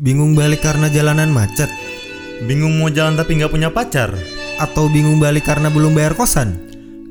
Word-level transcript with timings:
Bingung 0.00 0.32
balik 0.32 0.64
karena 0.64 0.88
jalanan 0.88 1.28
macet? 1.28 1.68
Bingung 2.48 2.80
mau 2.80 2.88
jalan 2.88 3.20
tapi 3.20 3.36
nggak 3.36 3.52
punya 3.52 3.68
pacar? 3.68 4.08
Atau 4.56 4.88
bingung 4.88 5.20
balik 5.20 5.44
karena 5.44 5.68
belum 5.68 5.92
bayar 5.92 6.16
kosan? 6.16 6.56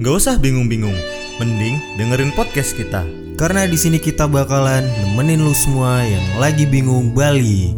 Nggak 0.01 0.15
usah 0.17 0.41
bingung-bingung. 0.41 0.97
Mending 1.37 1.77
dengerin 2.01 2.33
podcast 2.33 2.73
kita. 2.73 3.05
Karena 3.37 3.69
di 3.69 3.77
sini 3.77 4.01
kita 4.01 4.25
bakalan 4.25 4.89
nemenin 5.05 5.37
lu 5.37 5.53
semua 5.53 6.01
yang 6.01 6.41
lagi 6.41 6.65
bingung 6.65 7.13
balik. 7.13 7.77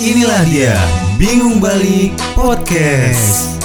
Inilah 0.00 0.40
dia, 0.48 0.80
Bingung 1.20 1.60
Balik 1.60 2.16
Podcast. 2.32 3.57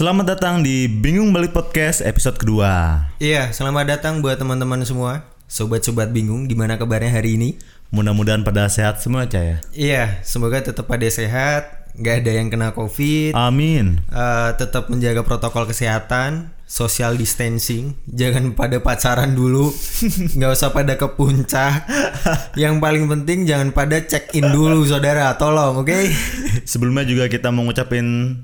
Selamat 0.00 0.32
datang 0.32 0.64
di 0.64 0.88
Bingung 0.88 1.28
Balik 1.28 1.52
Podcast 1.52 2.00
episode 2.00 2.40
kedua. 2.40 3.04
Iya, 3.20 3.52
selamat 3.52 3.84
datang 3.84 4.24
buat 4.24 4.40
teman-teman 4.40 4.80
semua. 4.80 5.28
Sobat-sobat 5.44 6.08
bingung, 6.08 6.48
gimana 6.48 6.80
kabarnya 6.80 7.12
hari 7.12 7.36
ini? 7.36 7.60
Mudah-mudahan 7.92 8.40
pada 8.40 8.64
sehat 8.72 9.04
semua 9.04 9.28
ya. 9.28 9.60
Iya, 9.76 10.24
semoga 10.24 10.64
tetap 10.64 10.88
pada 10.88 11.04
sehat, 11.04 11.92
nggak 12.00 12.16
ada 12.16 12.32
yang 12.32 12.48
kena 12.48 12.72
covid, 12.72 13.36
Amin. 13.36 14.00
Eh, 14.08 14.50
tetap 14.56 14.88
menjaga 14.88 15.20
protokol 15.20 15.68
kesehatan, 15.68 16.56
social 16.64 17.20
distancing, 17.20 17.92
jangan 18.08 18.56
pada 18.56 18.80
pacaran 18.80 19.36
dulu, 19.36 19.68
nggak 20.40 20.48
usah 20.48 20.72
pada 20.72 20.96
ke 20.96 21.12
puncak. 21.12 21.84
Yang 22.56 22.80
paling 22.80 23.04
penting 23.04 23.44
jangan 23.44 23.68
pada 23.76 24.00
check 24.00 24.32
in 24.32 24.48
dulu, 24.48 24.80
saudara, 24.88 25.36
tolong, 25.36 25.84
oke? 25.84 26.08
Sebelumnya 26.64 27.04
juga 27.04 27.28
kita 27.28 27.52
mau 27.52 27.68
ngucapin 27.68 28.40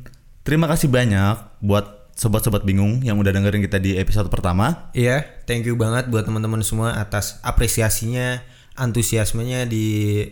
terima 0.46 0.70
kasih 0.70 0.86
banyak 0.86 1.34
buat 1.60 2.12
sobat-sobat 2.16 2.64
bingung 2.64 3.04
yang 3.04 3.20
udah 3.20 3.28
dengerin 3.28 3.60
kita 3.68 3.76
di 3.76 4.00
episode 4.00 4.32
pertama. 4.32 4.88
Iya, 4.96 5.44
thank 5.44 5.68
you 5.68 5.76
banget 5.76 6.08
buat 6.08 6.24
teman-teman 6.24 6.64
semua 6.64 6.96
atas 6.96 7.36
apresiasinya, 7.44 8.40
antusiasmenya 8.74 9.68
di 9.68 10.24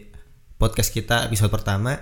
podcast 0.57 0.91
kita 0.91 1.29
episode 1.29 1.53
pertama. 1.53 2.01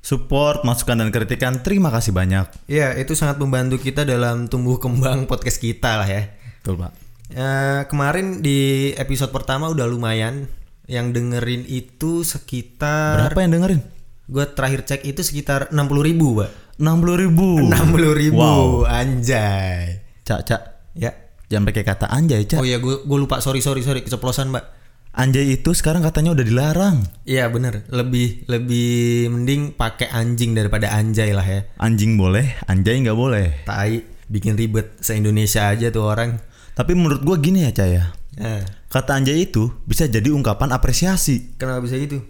Support, 0.00 0.64
masukan 0.64 1.04
dan 1.04 1.10
kritikan 1.12 1.60
terima 1.60 1.92
kasih 1.92 2.16
banyak. 2.16 2.48
Iya, 2.70 2.96
itu 2.96 3.12
sangat 3.12 3.36
membantu 3.36 3.76
kita 3.76 4.08
dalam 4.08 4.48
tumbuh 4.48 4.80
kembang 4.80 5.28
podcast 5.28 5.60
kita 5.60 6.00
lah 6.00 6.08
ya. 6.08 6.22
Betul, 6.64 6.80
Pak. 6.80 6.92
Eh, 7.28 7.82
kemarin 7.92 8.40
di 8.40 8.90
episode 8.96 9.28
pertama 9.28 9.68
udah 9.68 9.84
lumayan 9.84 10.48
yang 10.88 11.12
dengerin 11.12 11.68
itu 11.68 12.24
sekitar 12.24 13.28
Berapa 13.28 13.44
yang 13.44 13.52
dengerin? 13.60 13.80
gue 14.28 14.44
terakhir 14.52 14.84
cek 14.84 15.08
itu 15.08 15.20
sekitar 15.24 15.72
60 15.72 16.08
ribu 16.08 16.40
pak 16.40 16.52
60 16.78 17.18
ribu. 17.18 17.58
60 17.60 17.74
ribu 18.14 18.38
Wow. 18.38 18.86
anjay 18.86 19.98
Cak, 20.22 20.40
cak. 20.44 20.62
ya 20.94 21.10
Jangan 21.48 21.64
pakai 21.64 21.80
kata 21.82 22.06
anjay, 22.06 22.44
Cak. 22.44 22.60
oh 22.60 22.66
ya 22.66 22.76
gue 22.76 23.02
gue 23.02 23.18
lupa 23.18 23.40
sorry 23.40 23.58
sorry 23.58 23.80
sorry 23.80 24.00
keceplosan 24.00 24.48
mbak 24.48 24.76
Anjay 25.08 25.50
itu 25.50 25.72
sekarang 25.72 25.98
katanya 25.98 26.30
udah 26.30 26.46
dilarang. 26.46 27.02
Iya 27.24 27.48
bener 27.48 27.82
lebih 27.90 28.46
lebih 28.46 28.90
mending 29.28 29.74
pakai 29.74 30.06
anjing 30.06 30.52
daripada 30.52 30.92
anjay 30.92 31.32
lah 31.32 31.42
ya 31.42 31.66
Anjing 31.76 32.14
boleh, 32.14 32.54
anjay 32.64 33.02
nggak 33.02 33.16
boleh. 33.16 33.64
tai 33.64 33.98
bikin 34.28 34.54
ribet 34.54 34.94
se 35.00 35.16
Indonesia 35.16 35.66
aja 35.66 35.88
tuh 35.88 36.06
orang 36.06 36.38
Tapi 36.76 36.94
menurut 36.94 37.24
gua 37.24 37.34
gini 37.34 37.66
ya, 37.66 37.72
Cak 37.72 37.88
ya. 37.88 38.04
nah, 38.36 38.62
Kata 38.86 39.18
anjay 39.18 39.42
itu 39.42 39.66
bisa 39.82 40.06
jadi 40.06 40.30
ungkapan 40.30 40.70
apresiasi. 40.70 41.56
kenapa 41.56 41.82
bisa 41.82 41.98
gitu 41.98 42.22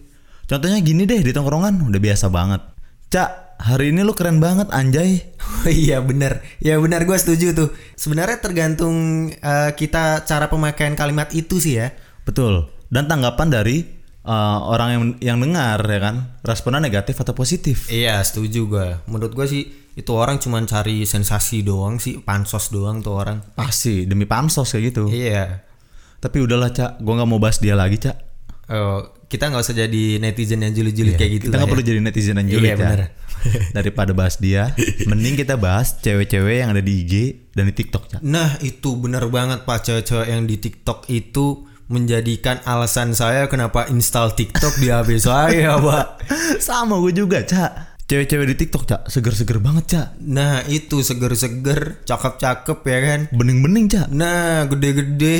Contohnya 0.43 0.81
gini 0.81 1.05
deh 1.05 1.21
di 1.21 1.29
tongkrongan 1.29 1.85
udah 1.85 2.01
biasa 2.01 2.25
banget. 2.27 2.63
Cak, 3.07 3.48
hari 3.59 3.91
ini 3.91 4.07
lu 4.07 4.15
keren 4.15 4.39
banget 4.39 4.71
anjay. 4.71 5.35
Oh 5.37 5.69
iya 5.83 5.99
bener. 5.99 6.39
Ya 6.63 6.79
bener. 6.79 7.03
Gue 7.03 7.19
setuju 7.19 7.51
tuh. 7.51 7.69
Sebenarnya 7.99 8.39
tergantung 8.39 9.29
eh, 9.35 9.71
kita 9.75 10.23
cara 10.23 10.47
pemakaian 10.47 10.95
kalimat 10.95 11.29
itu 11.35 11.59
sih 11.59 11.77
ya. 11.77 11.91
Betul. 12.23 12.71
Dan 12.89 13.05
tanggapan 13.05 13.53
dari 13.53 13.85
uh, 14.25 14.65
orang 14.65 14.89
yang 14.89 15.03
yang 15.21 15.37
dengar 15.37 15.77
ya 15.85 15.99
kan, 16.01 16.15
responnya 16.41 16.81
negatif 16.81 17.21
atau 17.21 17.37
positif. 17.37 17.85
Iya 17.85 18.17
setuju 18.25 18.65
gue 18.65 18.87
Menurut 19.05 19.37
gue 19.37 19.45
sih 19.45 19.63
itu 19.93 20.09
orang 20.15 20.41
cuma 20.41 20.57
cari 20.65 21.05
sensasi 21.05 21.61
doang 21.61 22.01
sih. 22.01 22.17
Pansos 22.23 22.73
doang 22.73 23.03
tuh 23.05 23.13
orang. 23.19 23.43
Pasti 23.53 24.09
demi 24.09 24.25
pansos 24.25 24.73
kayak 24.73 24.83
gitu. 24.89 25.03
Iya. 25.11 25.69
Tapi 26.19 26.37
udahlah 26.43 26.71
Cak, 26.75 26.99
gua 26.99 27.19
nggak 27.19 27.29
mau 27.31 27.39
bahas 27.39 27.63
dia 27.63 27.79
lagi 27.79 27.95
Cak. 27.95 28.17
Oh, 28.69 29.07
kita 29.29 29.45
nggak 29.45 29.61
usah 29.61 29.77
jadi 29.77 30.03
netizen 30.17 30.59
yang 30.59 30.73
julid-julid 30.73 31.13
kayak 31.13 31.31
gitu 31.37 31.45
Kita 31.47 31.61
nggak 31.61 31.69
ya. 31.69 31.71
perlu 31.71 31.83
jadi 31.85 31.99
netizen 32.01 32.35
Iya, 32.35 32.49
julid 32.49 32.69
ya. 32.69 32.75
bener. 32.75 33.01
Daripada 33.77 34.11
bahas 34.11 34.35
dia, 34.35 34.73
mending 35.05 35.37
kita 35.37 35.55
bahas 35.55 35.95
cewek-cewek 35.95 36.59
yang 36.59 36.73
ada 36.73 36.81
di 36.81 37.05
IG 37.05 37.13
dan 37.53 37.69
di 37.69 37.73
TikTok 37.73 38.03
Cak. 38.09 38.19
Nah 38.19 38.57
itu 38.59 38.97
bener 38.97 39.29
banget 39.29 39.63
pak 39.63 39.85
Cewek-cewek 39.85 40.27
yang 40.27 40.43
di 40.43 40.57
TikTok 40.57 41.07
itu 41.07 41.63
Menjadikan 41.87 42.61
alasan 42.65 43.13
saya 43.13 43.47
kenapa 43.47 43.89
install 43.89 44.33
TikTok 44.33 44.77
di 44.77 44.89
HP 44.89 45.17
saya 45.25 45.73
pak 45.77 46.21
Sama 46.59 46.99
gue 46.99 47.13
juga 47.15 47.41
Cak. 47.41 48.01
Cewek-cewek 48.05 48.45
di 48.49 48.55
TikTok 48.57 48.83
Cak, 48.83 49.01
seger-seger 49.05 49.57
banget 49.57 49.85
Cak. 49.87 50.07
Nah 50.19 50.65
itu 50.65 50.99
seger-seger 50.99 52.01
Cakep-cakep 52.03 52.79
ya 52.83 52.99
kan 52.99 53.19
Bening-bening 53.31 53.85
Cak. 53.87 54.09
Nah 54.09 54.65
gede-gede 54.65 55.37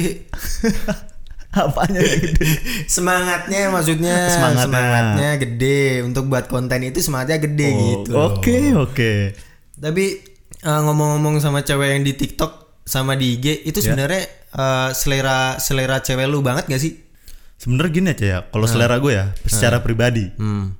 Apanya 1.51 1.97
gede? 1.97 2.45
Semangatnya 2.93 3.69
maksudnya 3.69 4.29
Semangatnya. 4.29 4.65
Semangatnya 4.69 5.29
gede 5.39 5.81
Untuk 6.01 6.29
buat 6.29 6.45
konten 6.45 6.83
itu 6.83 7.01
semangatnya 7.01 7.41
gede 7.41 7.69
gitu 7.73 8.09
loh. 8.13 8.19
Oh, 8.19 8.29
Oke, 8.37 8.71
oke. 8.71 9.13
Tapi 9.73 10.05
eh, 10.59 10.79
ngomong-ngomong 10.79 11.39
sama 11.39 11.61
cewek 11.61 11.89
yang 11.91 12.03
di 12.03 12.13
TikTok 12.13 12.83
sama 12.83 13.13
di 13.13 13.33
IG 13.35 13.65
itu 13.65 13.79
sebenarnya 13.79 14.23
eh, 14.51 14.89
selera 14.91 15.57
selera 15.57 15.99
cewek 15.99 16.25
lu 16.25 16.41
banget 16.41 16.67
gak 16.67 16.79
sih? 16.79 17.01
Sebenernya 17.55 17.91
gini 17.91 18.07
aja 18.09 18.25
ya, 18.25 18.39
kalau 18.47 18.65
selera 18.65 18.95
gue 18.97 19.11
ya, 19.11 19.35
secara 19.43 19.83
pribadi, 19.83 20.31
Hmm. 20.35 20.79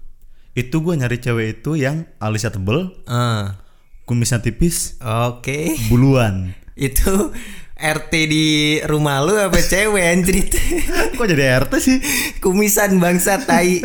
itu 0.54 0.80
gue 0.80 0.96
nyari 0.96 1.20
cewek 1.20 1.60
itu 1.60 1.76
yang 1.76 2.08
alisnya 2.18 2.56
tebel, 2.56 2.96
Ah, 3.04 3.60
kumisnya 4.04 4.40
tipis, 4.40 4.96
Oke. 5.00 5.76
buluan. 5.92 6.56
Itu 6.80 7.36
RT 7.80 8.12
di 8.28 8.48
rumah 8.84 9.24
lu 9.24 9.40
apa 9.40 9.56
cewek 9.56 10.04
anjrit? 10.04 10.52
Kok 11.18 11.28
jadi 11.28 11.64
RT 11.64 11.74
sih? 11.80 11.98
Kumisan 12.44 13.00
bangsa 13.00 13.40
tai. 13.40 13.80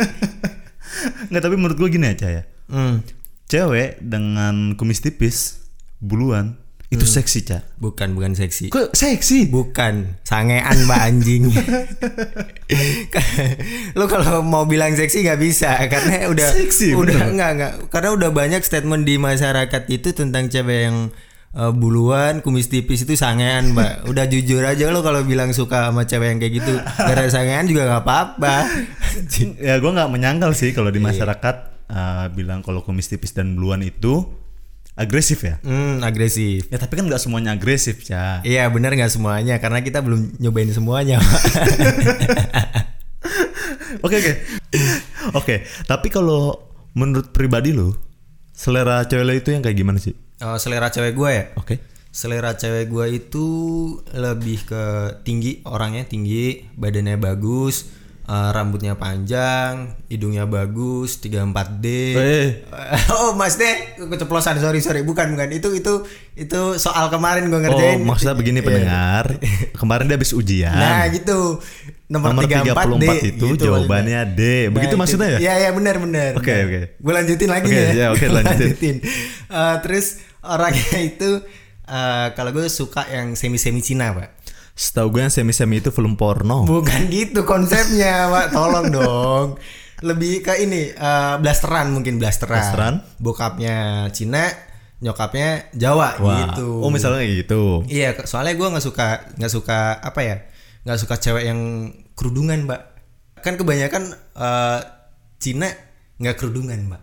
Nggak, 1.31 1.41
tapi 1.41 1.55
menurut 1.55 1.79
gue 1.79 1.89
gini 1.89 2.11
aja 2.11 2.27
ya. 2.27 2.43
Hmm. 2.67 2.99
Cewek 3.47 4.03
dengan 4.03 4.75
kumis 4.75 4.99
tipis, 4.99 5.63
buluan, 6.03 6.59
itu 6.93 7.01
seksi, 7.01 7.39
Cak. 7.45 7.81
Bukan 7.81 8.13
bukan 8.13 8.37
seksi. 8.37 8.69
Kok 8.69 8.93
seksi? 8.93 9.49
Bukan 9.49 10.21
sangean 10.21 10.85
mbak 10.85 11.01
anjing. 11.01 11.49
lu 13.97 14.05
kalau 14.05 14.45
mau 14.45 14.69
bilang 14.69 14.93
seksi 14.93 15.25
nggak 15.25 15.41
bisa 15.41 15.73
karena 15.89 16.29
udah 16.29 16.49
Seksi, 16.51 16.93
udah 16.93 17.15
bener. 17.15 17.35
nggak 17.35 17.51
nggak 17.57 17.73
karena 17.89 18.09
udah 18.13 18.29
banyak 18.31 18.61
statement 18.61 19.03
di 19.05 19.15
masyarakat 19.17 19.83
itu 19.89 20.13
tentang 20.13 20.47
cewek 20.47 20.79
yang 20.89 20.97
eh, 21.55 21.71
buluan 21.71 22.43
kumis 22.43 22.67
tipis 22.67 23.07
itu 23.07 23.15
sangean 23.15 23.71
mbak 23.71 24.05
udah 24.11 24.25
jujur 24.27 24.61
aja 24.61 24.91
lo 24.91 24.99
kalau 25.01 25.23
bilang 25.23 25.55
suka 25.55 25.89
sama 25.89 26.03
cewek 26.03 26.27
yang 26.35 26.39
kayak 26.43 26.53
gitu 26.61 26.73
gara 26.83 27.23
sangean 27.31 27.65
juga 27.65 27.87
nggak 27.87 28.03
apa-apa 28.03 28.55
ya 29.57 29.79
gue 29.79 29.91
nggak 29.95 30.09
menyangkal 30.11 30.51
sih 30.51 30.75
kalau 30.75 30.91
di 30.91 30.99
masyarakat 30.99 31.55
uh, 31.89 32.25
bilang 32.35 32.59
kalau 32.61 32.83
kumis 32.83 33.07
tipis 33.07 33.31
dan 33.31 33.55
buluan 33.55 33.81
itu 33.81 34.27
agresif 34.95 35.43
ya. 35.43 35.59
hmm 35.59 35.99
agresif 36.07 36.71
Ya 36.71 36.79
tapi 36.79 36.95
kan 36.95 37.03
nggak 37.03 37.19
semuanya 37.19 37.51
agresif, 37.51 38.07
Cak. 38.07 38.47
iya 38.47 38.63
benar 38.71 38.95
nggak 38.95 39.11
semuanya 39.11 39.59
karena 39.59 39.83
kita 39.83 39.99
belum 39.99 40.39
nyobain 40.39 40.71
semuanya. 40.71 41.19
Oke 44.03 44.21
oke. 44.21 44.33
Oke, 45.33 45.55
tapi 45.89 46.07
kalau 46.13 46.61
menurut 46.93 47.31
pribadi 47.31 47.71
lo, 47.73 47.95
selera 48.53 49.01
cewek 49.07 49.41
itu 49.41 49.49
yang 49.55 49.63
kayak 49.63 49.77
gimana 49.77 49.97
sih? 49.97 50.13
Oh, 50.37 50.55
selera 50.55 50.87
cewek 50.87 51.13
gue 51.13 51.29
ya 51.29 51.43
Oke. 51.55 51.79
Selera 52.09 52.51
cewek 52.53 52.87
gue 52.87 53.05
itu 53.13 53.47
lebih 54.09 54.63
ke 54.63 54.83
tinggi 55.21 55.59
orangnya 55.63 56.03
tinggi, 56.05 56.63
badannya 56.73 57.15
bagus, 57.17 57.91
eh, 58.23 58.49
rambutnya 58.49 58.95
panjang, 58.95 59.99
hidungnya 60.05 60.43
bagus, 60.45 61.19
34D. 61.19 61.85
Eh. 62.15 62.47
Oh, 63.11 63.31
Mas 63.33 63.55
deh, 63.55 63.75
keceplosan 64.01 64.57
sorry 64.57 64.79
sorry, 64.79 65.03
bukan 65.03 65.27
bukan 65.29 65.51
itu 65.51 65.67
itu 65.73 66.07
itu 66.33 66.61
soal 66.75 67.07
kemarin 67.09 67.47
gue 67.47 67.53
Oh, 67.53 67.59
ngerjain. 67.61 67.99
maksudnya 68.01 68.31
begini 68.33 68.59
Iya. 68.59 68.65
pendengar. 68.65 69.25
Kemarin 69.73 70.05
dia 70.05 70.15
habis 70.15 70.31
ujian. 70.31 70.71
Nah, 70.71 71.03
gitu. 71.09 71.59
Nomor, 72.05 72.31
Nomor 72.31 72.45
34, 72.45 72.69
34 72.69 73.01
D, 73.01 73.05
itu 73.25 73.45
gitu 73.49 73.63
jawabannya 73.65 74.19
D. 74.31 74.41
Begitu 74.69 74.93
itu- 74.93 74.99
maksudnya 75.01 75.29
ya? 75.31 75.39
Iya, 75.41 75.53
iya 75.57 75.69
benar 75.73 75.95
benar. 75.97 76.31
Oke, 76.37 76.53
oke. 76.53 76.81
Gue 76.95 77.11
lanjutin 77.11 77.49
lagi 77.49 77.65
Oke, 77.65 77.75
ya. 77.75 77.89
iya, 77.91 78.05
oke, 78.07 78.23
Gua 78.23 78.35
lanjutin. 78.39 78.95
Eh, 79.45 79.75
terus 79.81 80.21
orangnya 80.45 80.99
itu 81.11 81.41
eh, 81.89 82.27
kalau 82.33 82.51
gue 82.53 82.69
suka 82.69 83.05
yang 83.09 83.33
semi-semi 83.33 83.81
Cina, 83.81 84.13
Pak. 84.13 84.29
Setahu 84.75 85.07
gue 85.15 85.21
yang 85.23 85.33
semi-semi 85.33 85.79
itu 85.79 85.89
film 85.89 86.19
porno. 86.19 86.67
Bukan 86.67 87.07
gitu 87.15 87.47
konsepnya, 87.47 88.27
Pak. 88.29 88.45
Tolong 88.53 88.87
dong. 88.91 89.47
Lebih 90.03 90.43
ke 90.43 90.59
ini 90.61 90.91
eh, 90.91 91.35
blasteran 91.39 91.89
mungkin 91.95 92.19
blasteran. 92.19 92.59
Blasteran? 92.59 92.95
Bokapnya 93.17 94.07
Cina, 94.11 94.51
nyokapnya 94.99 95.71
Jawa 95.75 96.19
Wah. 96.19 96.35
gitu. 96.51 96.83
Oh 96.83 96.91
misalnya 96.91 97.23
kayak 97.23 97.33
gitu. 97.47 97.63
Iya, 97.87 98.15
soalnya 98.27 98.55
gue 98.59 98.67
nggak 98.67 98.85
suka 98.85 99.07
nggak 99.39 99.53
suka 99.53 99.79
apa 99.99 100.19
ya, 100.23 100.35
nggak 100.83 100.99
suka 100.99 101.15
cewek 101.19 101.43
yang 101.47 101.61
kerudungan, 102.15 102.67
mbak. 102.67 102.81
Kan 103.39 103.55
kebanyakan 103.55 104.11
eh, 104.35 104.79
Cina 105.39 105.71
nggak 106.19 106.35
kerudungan, 106.39 106.91
mbak. 106.91 107.01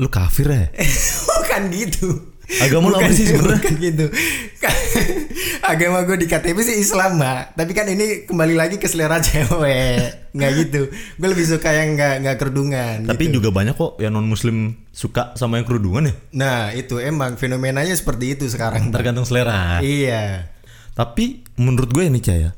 Lu 0.00 0.08
kafir 0.08 0.48
ya? 0.48 0.66
bukan 1.28 1.62
gitu. 1.72 2.08
Agama 2.58 2.90
lu 2.90 2.96
apa 2.98 3.12
sih 3.14 3.26
sebenarnya? 3.30 3.70
Gitu. 3.78 4.06
Agama 5.62 6.02
gue 6.02 6.18
di 6.18 6.26
KTP 6.26 6.58
sih 6.66 6.76
Islam, 6.82 7.22
mbak. 7.22 7.54
Tapi 7.54 7.72
kan 7.76 7.86
ini 7.86 8.26
kembali 8.26 8.54
lagi 8.58 8.82
ke 8.82 8.90
selera 8.90 9.22
cewek, 9.26 10.34
nggak 10.34 10.50
gitu. 10.66 10.90
Gue 10.90 11.28
lebih 11.30 11.46
suka 11.46 11.70
yang 11.70 11.94
nggak 11.94 12.14
nggak 12.26 12.36
kerudungan. 12.42 13.06
Tapi 13.06 13.30
gitu. 13.30 13.38
juga 13.38 13.54
banyak 13.54 13.78
kok 13.78 14.02
yang 14.02 14.18
non 14.18 14.26
muslim 14.26 14.74
suka 14.90 15.36
sama 15.38 15.62
yang 15.62 15.66
kerudungan 15.70 16.10
ya. 16.10 16.14
Nah 16.34 16.60
itu 16.74 16.98
emang 16.98 17.38
fenomenanya 17.38 17.94
seperti 17.94 18.34
itu 18.34 18.50
sekarang. 18.50 18.90
Tergantung 18.90 19.28
selera. 19.28 19.78
Iya. 19.78 20.50
Tapi 20.98 21.46
menurut 21.56 21.94
gue 21.94 22.10
ini 22.10 22.18
Caya, 22.18 22.50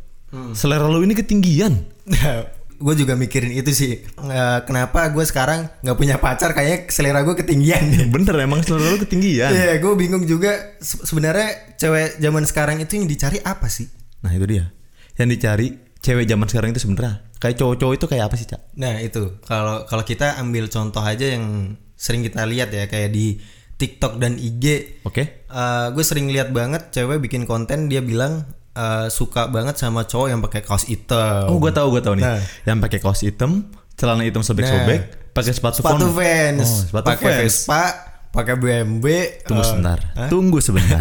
selera 0.57 0.89
lu 0.89 1.05
ini 1.05 1.13
ketinggian. 1.13 1.85
gue 2.83 2.95
juga 2.97 3.15
mikirin 3.15 3.51
itu 3.51 3.71
sih 3.71 3.93
Eh, 4.03 4.59
kenapa 4.63 5.07
gue 5.09 5.23
sekarang 5.23 5.71
nggak 5.79 5.95
punya 5.95 6.19
pacar 6.19 6.51
kayaknya 6.51 6.91
selera 6.91 7.23
gue 7.23 7.33
ketinggian 7.33 7.83
deh 7.89 8.07
Bener 8.15 8.35
emang 8.37 8.61
selera 8.61 8.91
lu 8.91 8.99
ketinggian. 8.99 9.49
Iya, 9.49 9.79
gue 9.79 9.93
bingung 9.95 10.25
juga 10.25 10.51
Se- 10.79 11.01
sebenarnya 11.01 11.77
cewek 11.77 12.19
zaman 12.19 12.43
sekarang 12.43 12.77
itu 12.79 12.95
yang 12.95 13.07
dicari 13.07 13.39
apa 13.41 13.67
sih? 13.67 13.87
Nah 14.21 14.31
itu 14.31 14.45
dia. 14.45 14.75
Yang 15.15 15.29
dicari 15.33 15.67
cewek 15.99 16.27
zaman 16.27 16.47
sekarang 16.47 16.69
itu 16.71 16.81
sebenarnya 16.81 17.15
kayak 17.39 17.57
cowok-cowok 17.57 17.95
itu 17.95 18.07
kayak 18.07 18.25
apa 18.27 18.35
sih 18.35 18.47
cak? 18.47 18.61
Nah 18.75 18.99
itu 18.99 19.39
kalau 19.43 19.83
kalau 19.85 20.03
kita 20.03 20.35
ambil 20.37 20.67
contoh 20.67 21.01
aja 21.01 21.27
yang 21.29 21.75
sering 21.95 22.21
kita 22.21 22.43
lihat 22.43 22.69
ya 22.69 22.87
kayak 22.87 23.11
di 23.11 23.39
TikTok 23.73 24.17
dan 24.17 24.35
IG, 24.35 24.99
Oke? 25.03 25.43
Eh, 25.43 25.87
gue 25.91 26.05
sering 26.05 26.31
lihat 26.31 26.51
banget 26.51 26.91
cewek 26.91 27.19
bikin 27.21 27.45
konten 27.45 27.87
dia 27.87 27.99
bilang 27.99 28.47
eh, 28.73 29.07
suka 29.09 29.49
banget 29.49 29.77
sama 29.77 30.05
cowok 30.05 30.29
yang 30.29 30.41
pakai 30.41 30.61
kaos 30.61 30.89
hitam. 30.89 31.49
Oh 31.49 31.57
gue 31.57 31.73
tahu 31.73 31.93
gue 31.93 32.03
tahu 32.03 32.15
nih. 32.19 32.25
Nah. 32.25 32.41
Yang 32.65 32.79
pakai 32.85 32.99
kaos 32.99 33.21
hitam, 33.21 33.69
celana 33.95 34.25
hitam 34.25 34.41
sobek-sobek, 34.41 35.33
pakai 35.33 35.53
sepatu, 35.53 35.81
sepatu. 35.85 36.09
Vans, 36.11 36.61
Oh, 36.65 36.79
sepatu 36.89 37.07
pakai 37.09 37.27
Vans. 37.29 37.41
Vespa, 37.45 37.83
pakai 38.31 38.55
BMW. 38.57 39.07
Tunggu 39.45 39.63
eh, 39.63 39.69
sebentar. 39.69 39.99
hah? 40.17 40.29
Tunggu 40.29 40.59
sebentar. 40.59 41.01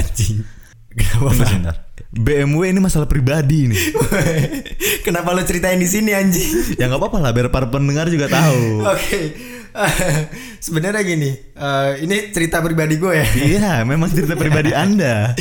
Kenapa? 0.92 1.32
Tunggu 1.32 1.46
sebentar. 1.48 1.76
BMW 2.12 2.76
ini 2.76 2.84
masalah 2.84 3.08
pribadi 3.08 3.72
nih. 3.72 3.80
Kenapa 5.08 5.32
lo 5.32 5.40
ceritain 5.48 5.80
di 5.80 5.88
sini 5.88 6.12
anjing? 6.12 6.76
ya 6.76 6.92
nggak 6.92 7.00
apa-apa 7.00 7.24
lah 7.24 7.32
biar 7.32 7.48
para 7.48 7.72
pendengar 7.72 8.12
juga 8.12 8.28
tahu. 8.28 8.84
Oke. 8.92 9.20
Sebenarnya 10.60 11.00
gini, 11.08 11.32
eh, 11.32 11.92
ini 12.04 12.36
cerita 12.36 12.60
pribadi 12.60 13.00
gue 13.00 13.16
ya. 13.16 13.28
Iya, 13.32 13.74
memang 13.88 14.12
cerita 14.12 14.36
pribadi 14.36 14.76
Anda. 14.76 15.32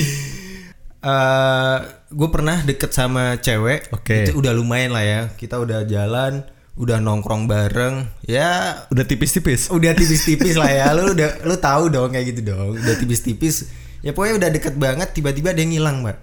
Eh, 1.03 1.77
gue 2.11 2.29
pernah 2.29 2.59
deket 2.61 2.91
sama 2.91 3.39
cewek. 3.39 3.95
Oke. 3.95 4.27
Itu 4.27 4.43
udah 4.43 4.51
lumayan 4.51 4.91
lah 4.93 5.05
ya. 5.07 5.21
Kita 5.33 5.63
udah 5.63 5.87
jalan, 5.87 6.43
udah 6.75 6.99
nongkrong 6.99 7.47
bareng. 7.47 8.11
Ya 8.27 8.83
Udah 8.91 9.07
tipis-tipis. 9.07 9.71
udah 9.71 9.95
tipis-tipis 9.95 10.59
lah 10.59 10.71
ya. 10.71 10.91
Lu 10.99 11.15
udah 11.15 11.47
lu 11.47 11.55
tahu 11.57 11.87
dong 11.89 12.11
kayak 12.11 12.35
gitu 12.35 12.51
dong. 12.51 12.75
Udah 12.75 12.95
tipis-tipis. 12.99 13.71
Ya 14.03 14.11
pokoknya 14.11 14.43
udah 14.43 14.51
deket 14.51 14.75
banget. 14.75 15.15
Tiba-tiba 15.15 15.55
dia 15.55 15.63
ngilang, 15.63 16.03
mbak. 16.03 16.19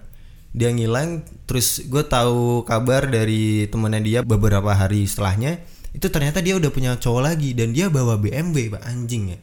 Dia 0.52 0.68
ngilang. 0.70 1.24
Terus 1.48 1.88
gue 1.88 2.04
tahu 2.04 2.68
kabar 2.68 3.08
dari 3.08 3.64
temennya 3.72 4.02
dia 4.04 4.20
beberapa 4.20 4.68
hari 4.76 5.08
setelahnya. 5.08 5.62
Itu 5.96 6.12
ternyata 6.12 6.44
dia 6.44 6.52
udah 6.58 6.68
punya 6.68 7.00
cowok 7.00 7.22
lagi 7.32 7.56
dan 7.56 7.72
dia 7.72 7.88
bawa 7.88 8.20
BMW, 8.20 8.68
pak 8.68 8.84
anjing 8.84 9.32
ya. 9.32 9.38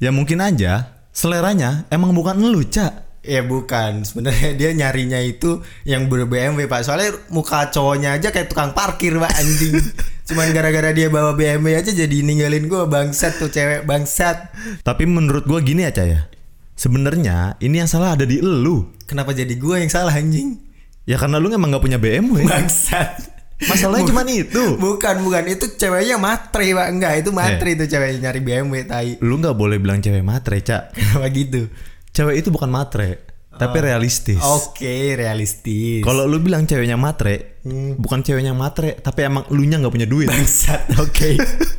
Ya 0.00 0.10
mungkin 0.16 0.40
aja 0.40 0.96
seleranya 1.12 1.84
emang 1.92 2.16
bukan 2.16 2.40
lu, 2.40 2.64
Cak. 2.64 3.09
Ya 3.20 3.44
bukan, 3.44 4.00
sebenarnya 4.00 4.56
dia 4.56 4.70
nyarinya 4.72 5.20
itu 5.20 5.60
yang 5.84 6.08
ber 6.08 6.24
BMW 6.24 6.64
pak. 6.64 6.88
Soalnya 6.88 7.20
muka 7.28 7.68
cowoknya 7.68 8.16
aja 8.16 8.32
kayak 8.32 8.48
tukang 8.48 8.72
parkir 8.72 9.20
pak 9.20 9.28
anjing. 9.36 9.76
Cuman 10.30 10.56
gara-gara 10.56 10.88
dia 10.96 11.12
bawa 11.12 11.36
BMW 11.36 11.76
aja 11.76 11.92
jadi 11.92 12.16
ninggalin 12.24 12.64
gue 12.64 12.82
bangsat 12.88 13.36
tuh 13.36 13.52
cewek 13.52 13.84
bangsat. 13.84 14.48
Tapi 14.80 15.04
menurut 15.04 15.44
gua 15.44 15.60
gini 15.60 15.84
Cak 15.84 16.06
ya. 16.08 16.32
Sebenarnya 16.80 17.60
ini 17.60 17.84
yang 17.84 17.90
salah 17.90 18.16
ada 18.16 18.24
di 18.24 18.40
elu. 18.40 18.88
Kenapa 19.04 19.36
jadi 19.36 19.52
gue 19.52 19.76
yang 19.84 19.92
salah 19.92 20.16
anjing? 20.16 20.56
Ya 21.04 21.20
karena 21.20 21.36
lu 21.36 21.52
emang 21.52 21.76
nggak 21.76 21.84
punya 21.84 21.98
BMW. 22.00 22.48
Bangsat. 22.48 23.20
Masalahnya 23.68 24.08
cuman 24.08 24.28
itu. 24.32 24.64
Bukan 24.80 25.20
bukan 25.20 25.44
itu 25.44 25.76
ceweknya 25.76 26.16
matre 26.16 26.72
pak 26.72 26.88
enggak 26.88 27.12
itu 27.20 27.30
matre 27.36 27.76
itu 27.76 27.84
ceweknya 27.84 28.32
nyari 28.32 28.40
BMW 28.40 28.74
tai. 28.88 29.20
Lu 29.20 29.36
nggak 29.36 29.52
boleh 29.52 29.76
bilang 29.76 30.00
cewek 30.00 30.24
matre, 30.24 30.64
Cak. 30.64 30.96
Kenapa 30.96 31.28
gitu? 31.28 31.68
Cewek 32.20 32.36
itu 32.36 32.48
bukan 32.48 32.68
matre, 32.68 33.24
tapi 33.50 33.80
realistis. 33.80 34.36
Oke 34.38 34.92
realistis. 35.14 36.00
Kalau 36.00 36.24
lu 36.24 36.36
bilang 36.38 36.62
ceweknya 36.62 36.94
matre, 36.94 37.56
Hmm. 37.60 37.96
bukan 37.96 38.20
ceweknya 38.20 38.52
matre, 38.52 38.92
tapi 38.94 39.20
emang 39.22 39.48
lu 39.48 39.64
nya 39.64 39.76
nggak 39.76 39.88
punya 39.90 40.04
duit. 40.04 40.28
bangsat 40.28 40.84
oke 41.02 41.30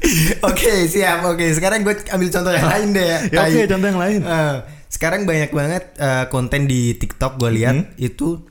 oke 0.50 0.72
siap 0.86 1.22
oke 1.24 1.46
sekarang 1.52 1.82
gue 1.82 1.94
ambil 2.08 2.30
contoh 2.32 2.52
yang 2.52 2.66
lain 2.68 2.88
deh 2.92 3.06
ya. 3.06 3.18
Oke, 3.40 3.62
contoh 3.68 3.88
yang 3.88 3.98
lain. 4.00 4.20
Eh, 4.20 4.56
sekarang 4.88 5.22
banyak 5.24 5.50
banget 5.50 5.84
eh, 5.96 6.26
konten 6.28 6.66
di 6.66 6.94
TikTok 6.94 7.38
gue 7.38 7.50
lihat 7.52 7.76
Hmm. 7.76 7.94
itu 7.98 8.42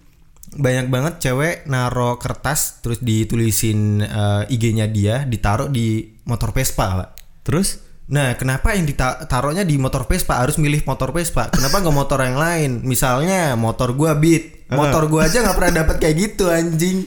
banyak 0.52 0.86
banget 0.86 1.14
cewek 1.20 1.66
naro 1.66 2.18
kertas 2.18 2.78
terus 2.80 2.98
ditulisin 2.98 3.98
eh, 4.00 4.42
IG-nya 4.48 4.86
dia 4.86 5.22
ditaruh 5.22 5.66
di 5.66 6.06
motor 6.24 6.50
Vespa 6.50 6.86
pak. 6.96 7.10
Terus 7.42 7.78
Nah, 8.10 8.34
kenapa 8.34 8.74
yang 8.74 8.90
ditaruhnya 8.90 9.62
di 9.62 9.78
motor 9.78 10.02
Vespa 10.02 10.42
harus 10.42 10.58
milih 10.58 10.82
motor 10.82 11.14
Vespa? 11.14 11.46
Kenapa 11.54 11.78
nggak 11.78 11.94
motor 11.94 12.18
yang 12.18 12.34
lain? 12.42 12.70
Misalnya 12.82 13.54
motor 13.54 13.94
gua 13.94 14.18
Beat, 14.18 14.66
motor 14.66 15.06
gua 15.06 15.30
aja 15.30 15.46
nggak 15.46 15.54
pernah 15.54 15.86
dapat 15.86 15.96
kayak 16.02 16.16
gitu 16.18 16.50
anjing. 16.50 17.06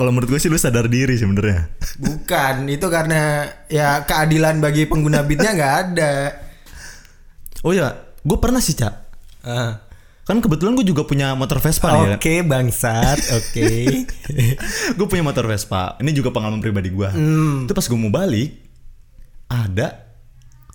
kalau 0.00 0.16
menurut 0.16 0.32
gue 0.32 0.40
sih 0.40 0.48
lu 0.48 0.56
sadar 0.56 0.88
diri 0.88 1.12
sebenarnya. 1.12 1.68
Bukan, 2.00 2.72
itu 2.72 2.88
karena 2.88 3.52
ya 3.68 4.00
keadilan 4.08 4.64
bagi 4.64 4.88
pengguna 4.88 5.20
Beatnya 5.28 5.52
nggak 5.52 5.74
ada. 5.76 6.12
Oh 7.60 7.76
ya, 7.76 7.92
gue 8.24 8.38
pernah 8.40 8.64
sih 8.64 8.72
cak. 8.72 8.94
Ah. 9.44 9.84
Kan 10.24 10.40
kebetulan 10.40 10.72
gue 10.72 10.88
juga 10.88 11.04
punya 11.04 11.36
motor 11.36 11.60
Vespa 11.60 11.92
nih 11.92 12.00
ya. 12.00 12.16
Oke 12.16 12.34
bangsat, 12.40 13.20
oke. 13.28 13.68
gue 14.96 15.06
punya 15.10 15.20
motor 15.20 15.44
Vespa. 15.44 16.00
Ini 16.00 16.16
juga 16.16 16.32
pengalaman 16.32 16.64
pribadi 16.64 16.88
gue. 16.88 17.08
Hmm. 17.12 17.68
Itu 17.68 17.76
pas 17.76 17.84
gue 17.84 17.98
mau 18.00 18.08
balik, 18.08 18.56
ada 19.52 20.09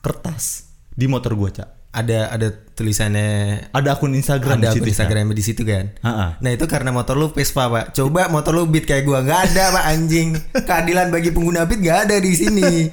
kertas 0.05 0.69
di 0.93 1.09
motor 1.09 1.33
gue 1.33 1.49
cak. 1.51 1.69
ada 1.95 2.27
ada 2.27 2.51
tulisannya 2.51 3.27
Ada 3.71 3.95
akun 3.95 4.11
Instagram 4.13 4.59
ada 4.59 4.75
di 4.75 4.83
akun. 4.83 4.91
Instagram 4.91 5.31
di 5.31 5.39
situ 5.39 5.63
kan. 5.63 5.95
Ha-ha. 6.03 6.27
Nah 6.43 6.51
itu 6.51 6.67
karena 6.67 6.91
motor 6.91 7.15
lu 7.15 7.31
Vespa 7.31 7.71
pak. 7.71 7.95
Coba 7.95 8.27
motor 8.27 8.51
lu 8.51 8.67
Beat 8.67 8.83
kayak 8.83 9.07
gua 9.07 9.23
nggak 9.23 9.41
ada 9.51 9.63
pak 9.71 9.85
anjing. 9.95 10.35
Keadilan 10.67 11.07
bagi 11.07 11.31
pengguna 11.31 11.63
Beat 11.63 11.79
nggak 11.79 11.99
ada 12.05 12.15
di 12.19 12.35
sini. 12.35 12.91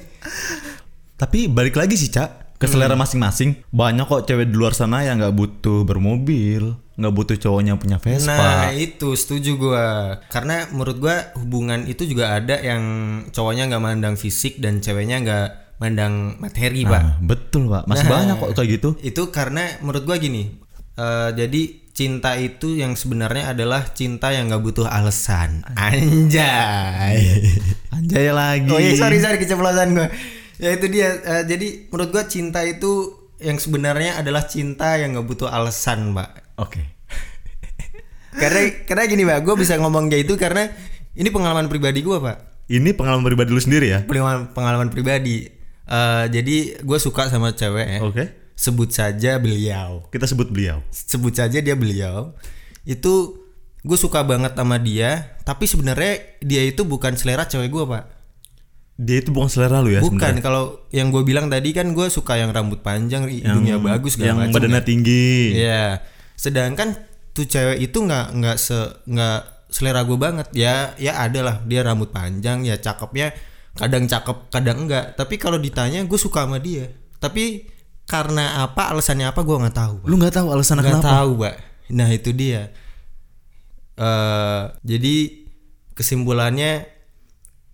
Tapi 1.19 1.47
balik 1.47 1.75
lagi 1.75 1.95
sih 1.95 2.07
cak 2.07 2.55
ke 2.55 2.65
Hmm. 2.67 2.79
selera 2.79 2.95
masing-masing. 2.95 3.59
Banyak 3.75 4.07
kok 4.07 4.23
cewek 4.23 4.47
di 4.51 4.55
luar 4.55 4.71
sana 4.71 5.03
yang 5.03 5.19
nggak 5.19 5.35
butuh 5.35 5.83
bermobil, 5.83 6.79
nggak 6.95 7.13
butuh 7.13 7.35
cowoknya 7.35 7.75
punya 7.75 7.99
Nah 7.99 8.07
Vespa. 8.07 8.71
itu 8.71 9.19
setuju 9.19 9.51
gua. 9.59 9.87
Karena 10.31 10.67
menurut 10.71 10.97
gua 10.99 11.27
hubungan 11.35 11.83
itu 11.87 12.07
juga 12.07 12.39
ada 12.39 12.55
yang 12.55 12.83
cowoknya 13.35 13.67
nggak 13.67 13.83
mandang 13.83 14.15
fisik 14.15 14.63
dan 14.63 14.79
ceweknya 14.79 15.19
nggak 15.19 15.47
mandang 15.83 16.39
materi 16.39 16.87
pak. 16.87 17.01
Nah, 17.03 17.15
betul 17.19 17.67
pak, 17.67 17.83
masih 17.83 18.07
Nah, 18.07 18.11
banyak 18.15 18.35
kok 18.39 18.49
kayak 18.55 18.69
gitu. 18.71 18.89
Itu 19.03 19.27
karena 19.29 19.67
menurut 19.83 20.07
gua 20.07 20.15
gini. 20.15 20.55
eh, 20.93 21.29
jadi 21.33 21.61
cinta 21.91 22.33
itu 22.37 22.73
yang 22.73 22.95
sebenarnya 22.95 23.51
adalah 23.51 23.91
cinta 23.91 24.31
yang 24.31 24.47
nggak 24.47 24.63
butuh 24.63 24.87
alasan. 24.87 25.61
Anjay. 25.75 27.19
Anjay 27.95 28.29
lagi. 28.29 28.69
Oh 28.69 28.79
iya 28.79 28.95
sorry 28.95 29.19
sorry 29.19 29.37
keceplosan 29.37 29.93
gue. 29.93 30.07
Ya 30.57 30.69
itu 30.71 30.85
dia. 30.87 31.17
eh, 31.17 31.43
jadi 31.43 31.89
menurut 31.89 32.09
gua 32.09 32.23
cinta 32.25 32.63
itu 32.63 33.13
yang 33.37 33.59
sebenarnya 33.59 34.17
adalah 34.17 34.47
cinta 34.47 34.95
yang 34.95 35.13
nggak 35.13 35.27
butuh 35.27 35.49
alasan, 35.49 36.15
Mbak. 36.15 36.29
Oke. 36.57 36.81
Karena 38.41 38.61
karena 38.85 39.03
gini, 39.05 39.21
Mbak. 39.23 39.39
Gue 39.43 39.55
bisa 39.59 39.77
ngomong 39.77 40.09
kayak 40.09 40.23
itu 40.25 40.33
karena 40.35 40.69
ini 41.13 41.29
pengalaman 41.29 41.67
pribadi 41.67 42.01
gua, 42.01 42.17
Pak. 42.21 42.37
Ini 42.65 42.95
pengalaman 42.95 43.21
pribadi 43.21 43.49
lu 43.51 43.59
sendiri 43.59 43.87
ya? 43.91 43.99
Pengalaman 44.07 44.49
pengalaman 44.55 44.89
pribadi. 44.89 45.45
Eh, 45.83 46.25
jadi 46.31 46.79
gue 46.79 46.99
suka 46.99 47.27
sama 47.27 47.51
cewek. 47.51 47.87
ya. 47.87 47.99
Oke. 48.03 48.23
Sebut 48.55 48.89
saja 48.93 49.35
beliau. 49.41 50.07
Kita 50.13 50.29
sebut 50.29 50.47
beliau. 50.47 50.79
Sebut 50.93 51.33
saja 51.35 51.59
dia 51.59 51.75
beliau. 51.75 52.37
Itu 52.87 53.43
gue 53.83 53.97
suka 53.99 54.23
banget 54.23 54.55
sama 54.55 54.79
dia. 54.79 55.35
Tapi 55.43 55.67
sebenarnya 55.67 56.39
dia 56.39 56.63
itu 56.63 56.87
bukan 56.87 57.19
selera 57.19 57.43
cewek 57.43 57.67
gua, 57.67 57.83
Pak. 57.89 58.03
Dia 58.93 59.25
itu 59.25 59.33
bukan 59.33 59.49
selera 59.49 59.81
lu 59.81 59.89
ya 59.89 60.05
Bukan 60.05 60.37
kalau 60.45 60.85
yang 60.93 61.09
gue 61.09 61.25
bilang 61.25 61.49
tadi 61.49 61.73
kan 61.73 61.97
gue 61.97 62.07
suka 62.13 62.37
yang 62.37 62.53
rambut 62.53 62.85
panjang, 62.85 63.25
hidungnya 63.25 63.81
bagus 63.81 64.15
yang 64.21 64.37
segala 64.37 64.47
macam. 64.47 64.53
badannya 64.53 64.81
kan. 64.85 64.87
tinggi. 64.87 65.33
Iya. 65.57 66.05
Sedangkan 66.37 66.89
tuh 67.33 67.49
cewek 67.49 67.81
itu 67.81 67.97
nggak 67.97 68.37
nggak 68.37 68.57
se 68.61 68.77
nggak 69.09 69.39
selera 69.73 70.05
gue 70.05 70.15
banget. 70.15 70.47
Ya 70.53 70.93
ya 71.01 71.17
ada 71.17 71.41
lah 71.41 71.55
dia 71.65 71.81
rambut 71.81 72.13
panjang 72.13 72.61
ya 72.63 72.77
cakepnya 72.77 73.33
kadang 73.73 74.05
cakep 74.05 74.37
kadang 74.53 74.85
enggak. 74.85 75.17
Tapi 75.17 75.35
kalau 75.41 75.57
ditanya 75.57 76.05
gue 76.05 76.19
suka 76.19 76.45
sama 76.45 76.57
dia. 76.61 76.89
Tapi 77.17 77.69
karena 78.03 78.67
apa 78.67 78.91
alasannya 78.91 79.31
apa 79.31 79.41
gue 79.41 79.55
nggak 79.55 79.77
tahu 79.77 79.95
Pak. 80.03 80.07
Lu 80.11 80.15
nggak 80.19 80.35
tahu 80.35 80.47
alasan 80.51 80.77
nggak 80.79 80.99
kenapa? 80.99 81.11
tahu 81.23 81.31
pak 81.39 81.55
nah 81.91 82.07
itu 82.07 82.31
dia 82.31 82.71
eh 83.99 84.63
jadi 84.81 85.15
kesimpulannya 85.93 86.87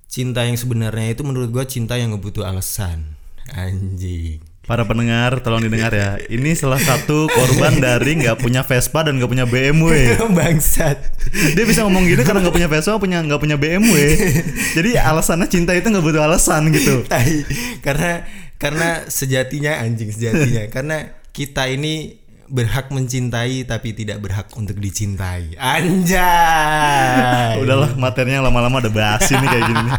cinta 0.09 0.43
yang 0.43 0.57
sebenarnya 0.57 1.13
itu 1.13 1.21
menurut 1.23 1.53
gue 1.53 1.63
cinta 1.69 1.95
yang 1.95 2.11
nggak 2.11 2.23
butuh 2.25 2.43
alasan 2.49 3.15
anjing 3.53 4.43
Para 4.69 4.85
pendengar 4.85 5.41
tolong 5.41 5.65
didengar 5.65 5.89
ya. 5.89 6.21
Ini 6.29 6.53
salah 6.53 6.77
satu 6.77 7.25
korban 7.25 7.81
dari 7.81 8.21
nggak 8.21 8.37
punya 8.37 8.61
Vespa 8.61 9.01
dan 9.01 9.17
nggak 9.17 9.25
punya 9.25 9.49
BMW. 9.49 10.13
bangsat 10.37 11.09
Dia 11.57 11.65
bisa 11.65 11.81
ngomong 11.89 12.05
gini 12.05 12.21
karena 12.21 12.45
nggak 12.45 12.53
punya 12.53 12.69
Vespa, 12.69 13.01
punya 13.01 13.17
nggak 13.25 13.41
punya 13.41 13.57
BMW. 13.57 13.97
Jadi 14.77 14.93
alasannya 14.93 15.49
cinta 15.49 15.73
itu 15.73 15.89
nggak 15.89 16.05
butuh 16.05 16.21
alasan 16.21 16.69
gitu. 16.69 17.01
Tai. 17.09 17.49
karena 17.81 18.29
karena 18.61 19.09
sejatinya 19.09 19.81
anjing 19.81 20.13
sejatinya 20.13 20.69
karena 20.69 21.17
kita 21.33 21.65
ini 21.65 22.21
berhak 22.45 22.93
mencintai 22.93 23.65
tapi 23.65 23.97
tidak 23.97 24.21
berhak 24.21 24.53
untuk 24.53 24.77
dicintai 24.77 25.57
anjay 25.57 27.57
Udahlah 27.57 27.97
materinya 27.97 28.53
lama-lama 28.53 28.85
udah 28.85 28.93
basi 28.93 29.33
nih 29.33 29.49
kayak 29.49 29.65
gini. 29.65 29.89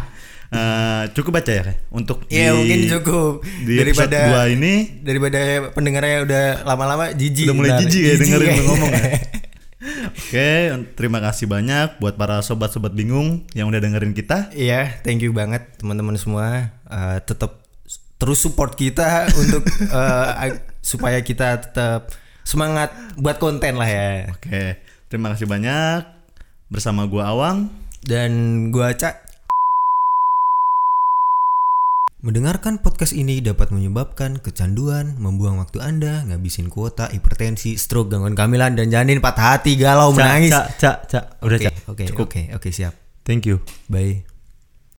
Eh, 0.51 1.03
cukup 1.15 1.39
baca 1.39 1.47
ya 1.47 1.63
untuk 1.89 2.27
ya 2.27 2.51
di- 2.51 2.55
mungkin 2.59 2.79
cukup 2.91 3.33
di 3.63 3.79
daripada 3.79 4.19
2 4.43 4.51
ini 4.51 4.73
daripada 4.99 5.39
pendengarnya 5.71 6.27
udah 6.27 6.45
lama-lama 6.67 7.15
jijik 7.15 7.47
udah 7.47 7.55
mulai 7.55 7.71
jijik 7.79 8.01
ya 8.03 8.13
dengerin 8.19 8.47
ya. 8.51 8.63
ngomong 8.67 8.91
ya. 8.91 9.05
Oke, 10.11 10.49
terima 10.93 11.17
kasih 11.17 11.47
banyak 11.47 11.97
buat 11.97 12.13
para 12.13 12.43
sobat-sobat 12.43 12.91
bingung 12.91 13.47
yang 13.51 13.65
udah 13.65 13.79
dengerin 13.79 14.11
kita. 14.11 14.51
Iya, 14.51 14.99
thank 15.01 15.23
you 15.23 15.31
banget 15.31 15.65
teman-teman 15.79 16.19
semua. 16.19 16.69
Eh, 16.83 17.17
tetap 17.23 17.63
terus 18.19 18.37
support 18.37 18.75
kita 18.75 19.25
untuk 19.41 19.63
ag- 20.35 20.67
supaya 20.79 21.23
kita 21.23 21.63
tetap 21.63 22.11
semangat 22.43 22.91
buat 23.15 23.39
konten 23.39 23.79
lah 23.79 23.87
ya. 23.87 24.29
Oke, 24.29 24.83
terima 25.07 25.31
kasih 25.31 25.47
banyak. 25.47 26.03
Bersama 26.67 27.07
gua 27.07 27.31
Awang. 27.31 27.71
Dan 28.03 28.31
gua 28.69 28.91
Cak 28.91 29.30
Mendengarkan 32.21 32.77
podcast 32.85 33.17
ini 33.17 33.41
dapat 33.41 33.73
menyebabkan 33.73 34.37
kecanduan, 34.37 35.17
membuang 35.17 35.57
waktu 35.57 35.81
Anda, 35.81 36.21
ngabisin 36.29 36.69
kuota, 36.69 37.09
hipertensi, 37.09 37.81
stroke, 37.81 38.13
gangguan 38.13 38.37
kehamilan, 38.37 38.77
dan 38.77 38.93
janin 38.93 39.17
patah 39.17 39.57
hati, 39.57 39.73
galau, 39.73 40.13
menangis. 40.13 40.53
Cak, 40.53 40.65
cak, 40.77 40.97
cak. 41.09 41.25
Udah, 41.41 41.57
Oke, 41.57 41.65
Cak. 41.65 41.73
oke, 41.89 42.03
Cukup. 42.13 42.25
oke, 42.29 42.41
oke, 42.61 42.69
siap. 42.69 42.93
Thank 43.25 43.49
you. 43.49 43.57
Bye. 43.89 44.30